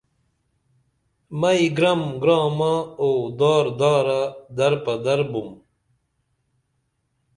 [1.39, 2.59] مئی گرم گرام
[3.01, 4.21] او دار دارہ
[4.57, 5.49] در پدر بُم